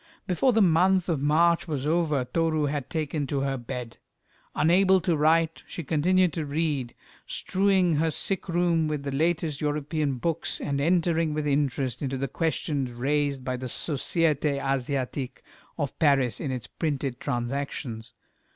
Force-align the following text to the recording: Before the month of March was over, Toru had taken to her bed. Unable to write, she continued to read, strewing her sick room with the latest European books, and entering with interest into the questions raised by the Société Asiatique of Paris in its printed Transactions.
Before 0.25 0.51
the 0.51 0.63
month 0.63 1.09
of 1.09 1.21
March 1.21 1.67
was 1.67 1.85
over, 1.85 2.25
Toru 2.25 2.63
had 2.65 2.89
taken 2.89 3.27
to 3.27 3.41
her 3.41 3.55
bed. 3.55 3.97
Unable 4.55 4.99
to 4.99 5.15
write, 5.15 5.61
she 5.67 5.83
continued 5.83 6.33
to 6.33 6.43
read, 6.43 6.95
strewing 7.27 7.97
her 7.97 8.09
sick 8.09 8.49
room 8.49 8.87
with 8.87 9.03
the 9.03 9.11
latest 9.11 9.61
European 9.61 10.15
books, 10.17 10.59
and 10.59 10.81
entering 10.81 11.35
with 11.35 11.45
interest 11.45 12.01
into 12.01 12.17
the 12.17 12.27
questions 12.27 12.91
raised 12.91 13.43
by 13.45 13.55
the 13.57 13.67
Société 13.67 14.59
Asiatique 14.59 15.43
of 15.77 15.99
Paris 15.99 16.39
in 16.39 16.49
its 16.49 16.65
printed 16.65 17.19
Transactions. 17.19 18.13